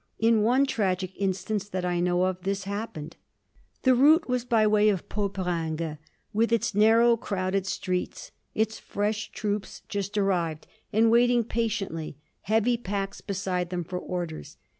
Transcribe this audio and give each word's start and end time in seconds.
In 0.17 0.41
one 0.41 0.65
tragic 0.65 1.11
instance 1.15 1.69
that 1.69 1.85
I 1.85 1.99
know 1.99 2.23
of 2.23 2.41
this 2.41 2.63
happened. 2.63 3.17
The 3.83 3.93
route 3.93 4.27
was 4.27 4.43
by 4.43 4.65
way 4.65 4.89
of 4.89 5.07
Poperinghe, 5.09 5.99
with 6.33 6.51
its 6.51 6.73
narrow, 6.73 7.15
crowded 7.15 7.67
streets, 7.67 8.31
its 8.55 8.79
fresh 8.79 9.29
troops 9.31 9.83
just 9.89 10.17
arrived 10.17 10.65
and 10.91 11.11
waiting 11.11 11.43
patiently, 11.43 12.17
heavy 12.49 12.77
packs 12.77 13.21
beside 13.21 13.69
them, 13.69 13.83
for 13.83 13.99
orders. 13.99 14.57